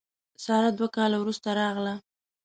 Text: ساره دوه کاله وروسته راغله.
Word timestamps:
ساره 0.43 0.69
دوه 0.77 0.89
کاله 0.95 1.17
وروسته 1.19 1.49
راغله. 1.59 1.95